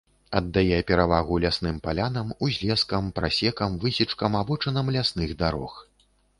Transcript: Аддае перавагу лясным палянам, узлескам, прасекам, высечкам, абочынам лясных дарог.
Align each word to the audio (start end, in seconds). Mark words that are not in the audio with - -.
Аддае 0.37 0.77
перавагу 0.91 1.37
лясным 1.43 1.77
палянам, 1.85 2.33
узлескам, 2.49 3.13
прасекам, 3.21 3.79
высечкам, 3.87 4.41
абочынам 4.43 4.93
лясных 4.99 5.39
дарог. 5.47 5.81